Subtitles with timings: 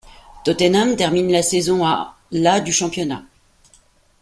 [0.43, 3.21] Tottenham termine la saison à la du championnat.